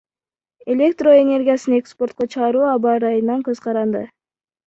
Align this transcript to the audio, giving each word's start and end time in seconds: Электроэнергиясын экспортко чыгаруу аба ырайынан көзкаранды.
Электроэнергиясын 0.73 1.73
экспортко 1.81 2.23
чыгаруу 2.33 2.65
аба 2.73 2.89
ырайынан 2.97 3.39
көзкаранды. 3.49 4.03